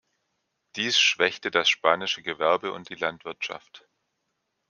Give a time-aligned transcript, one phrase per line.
[0.77, 3.87] Dies schwächte das spanische Gewerbe und die Landwirtschaft.